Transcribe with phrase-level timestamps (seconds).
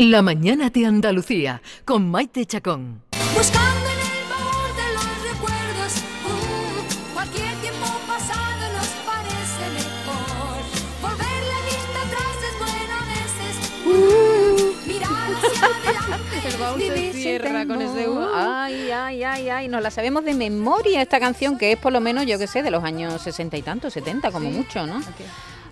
[0.00, 3.02] La mañana de Andalucía con Maite Chacón.
[3.34, 5.92] Buscando en el baúl de los recuerdos,
[6.24, 10.62] uh, cualquier tiempo pasado nos parece mejor.
[11.02, 14.86] Volver la vista atrás es bueno a veces.
[14.86, 16.36] Mirar hacia adelante.
[16.48, 19.66] El baúl se cierra con ese uh, Ay, ay, ay, ay.
[19.66, 22.62] Nos la sabemos de memoria esta canción, que es por lo menos, yo que sé,
[22.62, 25.02] de los años sesenta y tantos, 70 como mucho, ¿no?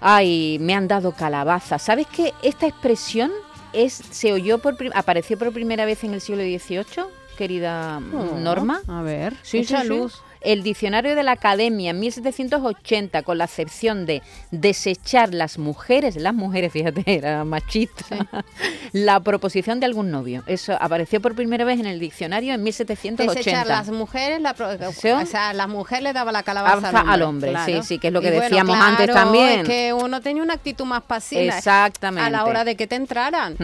[0.00, 1.78] Ay, me han dado calabaza.
[1.78, 3.30] ¿Sabes que esta expresión
[3.84, 7.04] es se oyó por apareció por primera vez en el siglo XVIII,
[7.36, 8.80] querida mm, Norma?
[8.88, 9.94] A ver, Sí, mucha sí, sí.
[10.46, 16.34] El diccionario de la Academia en 1780, con la acepción de desechar las mujeres, las
[16.34, 18.04] mujeres, fíjate, era machista,
[18.92, 20.44] la proposición de algún novio.
[20.46, 23.34] Eso apareció por primera vez en el diccionario en 1780.
[23.34, 25.10] Desechar las mujeres, la pro- ¿Sí?
[25.10, 27.12] o sea, la mujer le daba la calabaza al hombre.
[27.12, 27.82] al hombre, claro.
[27.82, 29.60] sí, sí, que es lo que Y bueno, decíamos antes también.
[29.60, 32.24] Es que uno tenía una actitud más pasiva Exactamente.
[32.26, 33.56] a la hora de que te entraran.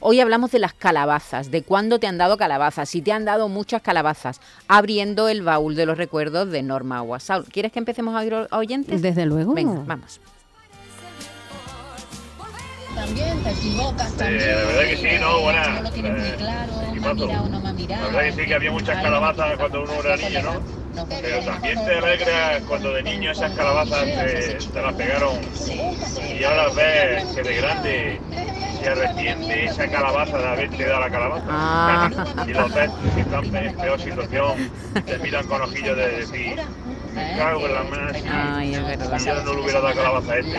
[0.00, 3.48] Hoy hablamos de las calabazas, de cuándo te han dado calabazas, si te han dado
[3.50, 7.44] muchas calabazas, abriendo el baúl de los recuerdos de Norma Guasaul.
[7.44, 9.02] ¿Quieres que empecemos a oír a oyentes?
[9.02, 9.52] Desde luego.
[9.54, 10.20] Venga, vamos.
[12.94, 14.48] También te equivocas Eh, también.
[14.50, 15.68] la verdad que sí, no, buena.
[15.68, 18.02] No lo tienes muy Eh, claro, me mirado, no me ha mirado.
[18.02, 20.80] La verdad que sí, que había muchas calabazas cuando uno era niño, ¿no?
[21.08, 25.80] Pero también te alegra cuando de niño esas calabazas te, te las pegaron Sí,
[26.38, 28.20] y ahora ves que de grande
[28.80, 31.44] se arrepiente esa calabaza de haberte dado la calabaza.
[31.48, 32.10] Ah.
[32.46, 34.70] y los ves que están en peor situación,
[35.06, 36.60] te miran con ojillos de decir,
[37.14, 39.18] me cago en la mano Ay, es verdad.
[39.18, 40.58] si yo no le hubiera dado calabaza a este.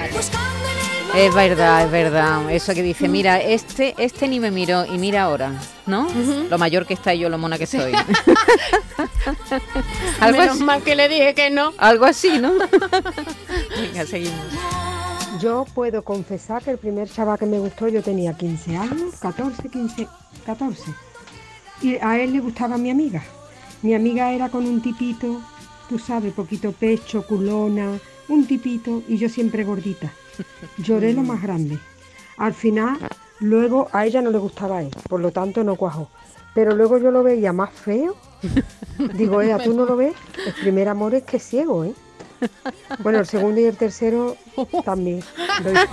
[1.14, 2.50] Es verdad, es verdad.
[2.50, 5.52] Eso que dice, mira, este, este ni me miró y mira ahora,
[5.86, 6.08] ¿no?
[6.50, 7.92] Lo mayor que está y yo lo mona que soy.
[10.22, 11.74] algo, Menos así, mal que le dije que no.
[11.78, 12.54] algo así, ¿no?
[13.78, 14.40] Venga, seguimos.
[15.42, 19.70] Yo puedo confesar que el primer chaval que me gustó yo tenía 15 años, 14,
[19.70, 20.08] 15,
[20.46, 20.94] 14.
[21.82, 23.24] Y a él le gustaba mi amiga.
[23.82, 25.42] Mi amiga era con un tipito,
[25.90, 27.98] tú sabes, poquito pecho, culona,
[28.30, 30.14] un tipito y yo siempre gordita.
[30.78, 31.80] Lloré lo más grande.
[32.38, 33.00] Al final,
[33.40, 36.08] luego a ella no le gustaba a él, por lo tanto no cuajó.
[36.54, 38.16] Pero luego yo lo veía más feo.
[39.16, 40.14] Digo, Ea, ¿tú no lo ves?
[40.46, 41.94] El primer amor es que es ciego, ¿eh?
[43.00, 44.36] Bueno, el segundo y el tercero
[44.84, 45.24] también.
[45.64, 45.86] lo hice.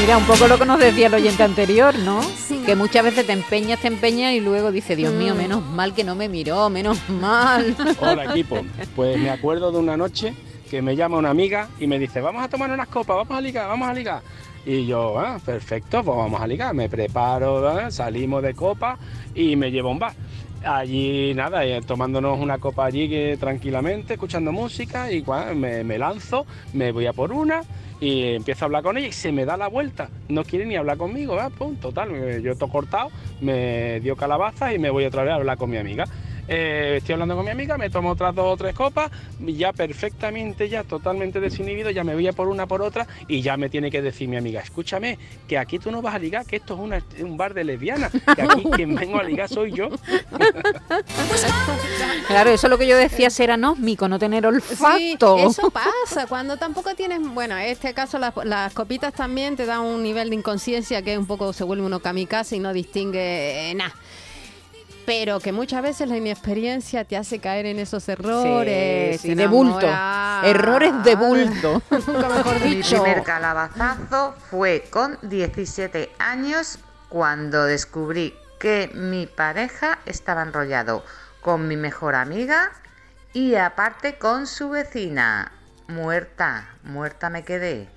[0.00, 2.20] Mira, un poco lo que nos decía el oyente anterior, ¿no?
[2.66, 6.02] Que muchas veces te empeñas, te empeñas y luego dice, Dios mío, menos mal que
[6.02, 7.76] no me miró, menos mal.
[8.00, 8.60] Hola equipo,
[8.96, 10.34] pues me acuerdo de una noche
[10.70, 13.40] que me llama una amiga y me dice, vamos a tomar unas copas, vamos a
[13.40, 14.22] ligar, vamos a ligar.
[14.64, 18.98] Y yo, ah, perfecto, pues vamos a ligar, me preparo, salimos de copa
[19.34, 20.14] y me llevo a un bar.
[20.64, 26.46] Allí nada, eh, tomándonos una copa allí que, tranquilamente, escuchando música y cua- me, lanzo,
[26.72, 27.62] me voy a por una
[28.00, 30.76] y empiezo a hablar con ella y se me da la vuelta, no quiere ni
[30.76, 31.36] hablar conmigo,
[31.80, 33.08] total, me- yo estoy cortado,
[33.40, 36.06] me dio calabaza y me voy otra vez a hablar con mi amiga.
[36.48, 39.10] Eh, estoy hablando con mi amiga, me tomo otras dos o tres copas,
[39.40, 43.40] y ya perfectamente, ya totalmente desinhibido, ya me voy a por una por otra y
[43.42, 46.44] ya me tiene que decir mi amiga, escúchame, que aquí tú no vas a ligar,
[46.44, 49.72] que esto es una- un bar de lesbianas, que aquí quien vengo a ligar soy
[49.72, 49.88] yo.
[52.28, 55.36] Claro, eso es lo que yo decía, ser anósmico, no tener olfato.
[55.36, 59.66] Sí, eso pasa cuando tampoco tienes, bueno, en este caso las, las copitas también te
[59.66, 63.70] dan un nivel de inconsciencia que un poco se vuelve uno kamikaze y no distingue
[63.70, 63.94] eh, nada.
[65.04, 69.20] Pero que muchas veces la inexperiencia te hace caer en esos errores.
[69.20, 69.86] Sí, sí, de bulto.
[70.44, 71.82] Errores de bulto.
[71.90, 73.02] Nunca mejor Mi dicho.
[73.02, 81.04] primer calabazazo fue con 17 años cuando descubrí que mi pareja estaba enrollado
[81.40, 82.70] con mi mejor amiga
[83.32, 85.50] y aparte con su vecina.
[85.88, 87.88] Muerta, muerta me quedé.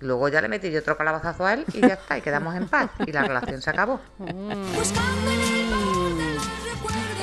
[0.00, 2.68] Luego ya le metí yo otro calabazazo a él y ya está, y quedamos en
[2.68, 2.88] paz.
[3.04, 4.00] Y la relación se acabó.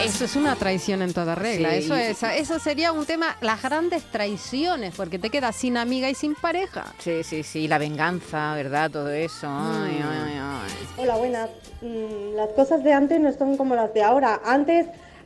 [0.06, 1.72] Eso es una traición en toda regla.
[1.72, 1.78] Sí.
[1.78, 6.16] Eso es, eso sería un tema, las grandes traiciones, porque te quedas sin amiga y
[6.16, 6.94] sin pareja.
[7.00, 8.92] Sí, sí, sí, la venganza, ¿verdad?
[8.92, 9.48] Todo eso.
[9.50, 10.08] Ay, Mm.
[10.08, 10.88] ay, ay.
[10.98, 11.50] Hola, buenas.
[11.82, 14.42] Mm, las cosas de antes no son como las de ahora.
[14.46, 14.86] Antes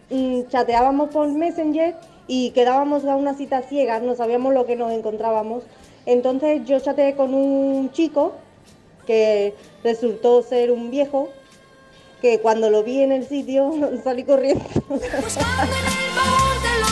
[0.09, 1.95] mm, chateábamos por Messenger
[2.27, 5.63] y quedábamos a una cita ciegas, no sabíamos lo que nos encontrábamos.
[6.05, 8.33] Entonces yo chateé con un chico
[9.05, 11.29] que resultó ser un viejo,
[12.21, 13.71] que cuando lo vi en el sitio
[14.03, 14.63] salí corriendo.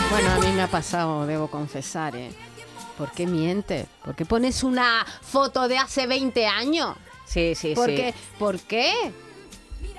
[0.09, 2.31] Bueno, a mí me ha pasado, debo confesar, ¿eh?
[2.97, 3.85] ¿Por qué mientes?
[4.03, 6.95] ¿Por qué pones una foto de hace 20 años?
[7.25, 7.95] Sí, sí, ¿Por sí.
[7.95, 8.13] qué?
[8.39, 8.91] ¿Por qué?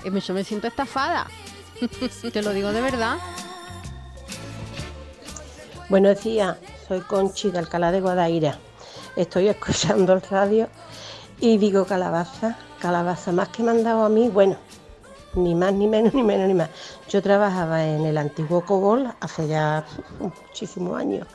[0.03, 1.27] Eh, Yo me siento estafada.
[2.33, 3.17] Te lo digo de verdad.
[5.87, 8.59] Buenos días, soy Conchi de Alcalá de Guadaira.
[9.15, 10.67] Estoy escuchando el radio
[11.39, 14.57] y digo calabaza calabazas más que me han dado a mí, bueno,
[15.39, 16.69] ni más, ni menos, ni menos, ni más.
[17.09, 19.85] Yo trabajaba en el antiguo Cobol hace ya
[20.19, 21.27] muchísimos años.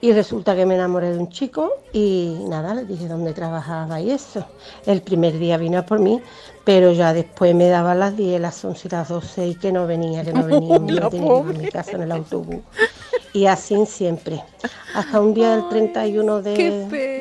[0.00, 4.10] Y resulta que me enamoré de un chico y nada, le dije dónde trabajaba y
[4.10, 4.44] eso.
[4.84, 6.20] El primer día vino a por mí,
[6.64, 9.86] pero ya después me daba las 10, las 11 y las 12 y que no
[9.86, 11.58] venía, que no venía, me La tenía pobre.
[11.58, 12.58] mi casa en el autobús.
[13.32, 14.42] Y así siempre.
[14.94, 16.70] Hasta un día del 31 qué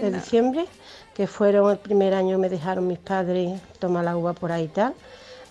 [0.01, 0.65] de, diciembre,
[1.13, 4.67] que fueron el primer año me dejaron mis padres tomar la uva por ahí y
[4.67, 4.93] tal.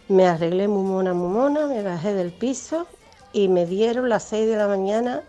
[0.09, 2.87] Me arreglé muy mona, muy mona, me bajé del piso
[3.33, 5.23] y me dieron las 6 de la mañana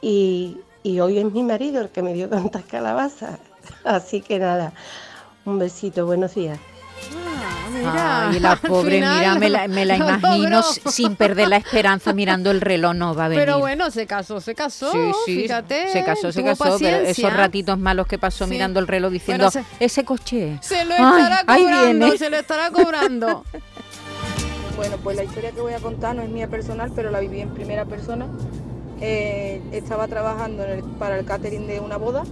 [0.00, 3.38] y, y hoy es mi marido el que me dio tantas calabazas.
[3.84, 4.72] Así que nada,
[5.44, 6.58] un besito, buenos días.
[7.74, 10.90] mira, Ay, la pobre, final mira, me la, me la lo imagino logró.
[10.90, 13.44] sin perder la esperanza mirando el reloj, no va a venir.
[13.44, 14.90] Pero bueno, se casó, se casó.
[14.92, 15.88] Sí, sí, fíjate.
[15.92, 17.30] se casó, se casó, pero esos paciencia.
[17.30, 18.50] ratitos malos que pasó Sí.
[18.50, 20.58] mirando el reloj diciendo, Bueno, ese coche.
[20.62, 22.18] Se lo Ay, estará ahí cobrando, viene.
[22.18, 23.44] se lo estará cobrando.
[24.76, 27.40] Bueno, pues la historia que voy a contar no es mía personal, pero la viví
[27.40, 28.26] en primera persona.
[29.00, 32.22] Eh, estaba trabajando en el- para el catering de una boda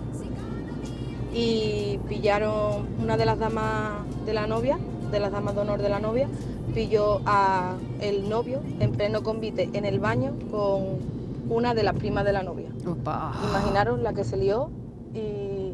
[1.34, 3.92] y pillaron una de las damas
[4.26, 4.78] de la novia,
[5.10, 6.28] de las damas de honor de la novia,
[6.74, 10.98] pilló a el novio en pleno convite en el baño con
[11.48, 12.68] una de las primas de la novia.
[13.50, 14.70] Imaginaros la que se lió
[15.14, 15.72] y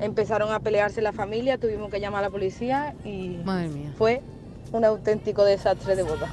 [0.00, 3.92] empezaron a pelearse la familia, tuvimos que llamar a la policía y Madre mía.
[3.96, 4.22] fue
[4.74, 6.28] un auténtico desastre de boda.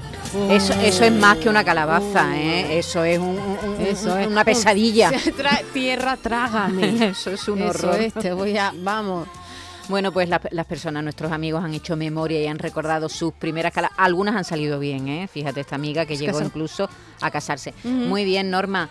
[0.50, 2.80] Eso, eso es más que una calabaza, ¿eh?
[2.80, 5.12] Eso es, un- un- un- Eso es una pesadilla.
[5.38, 7.06] Tra- tierra, trágame.
[7.12, 8.02] Eso es un Eso horror.
[8.02, 9.28] es, te voy a, vamos.
[9.90, 13.74] Bueno, pues la- las personas, nuestros amigos han hecho memoria y han recordado sus primeras
[13.74, 14.00] calabazas.
[14.04, 15.28] Algunas han salido bien, ¿eh?
[15.32, 16.90] Fíjate, esta amiga que llegó incluso
[17.20, 17.74] a casarse.
[17.84, 18.90] Muy bien, Norma.